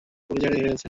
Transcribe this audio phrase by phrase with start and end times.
[0.27, 0.77] Police জায়গাটাকে ঘিরে ফেলেছে।